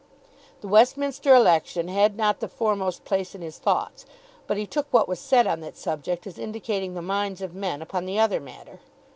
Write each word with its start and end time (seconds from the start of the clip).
The 0.61 0.67
Westminster 0.67 1.35
election 1.35 1.87
had 1.87 2.17
not 2.17 2.39
the 2.39 2.47
foremost 2.47 3.05
place 3.05 3.35
in 3.35 3.41
his 3.43 3.59
thoughts; 3.59 4.03
but 4.47 4.57
he 4.57 4.65
took 4.65 4.87
what 4.89 5.07
was 5.07 5.19
said 5.19 5.45
on 5.45 5.59
that 5.59 5.77
subject 5.77 6.25
as 6.25 6.39
indicating 6.39 6.95
the 6.95 7.03
minds 7.03 7.39
of 7.39 7.53
men 7.53 7.83
upon 7.83 8.05
the 8.07 8.17
other 8.17 8.39
matter. 8.39 8.79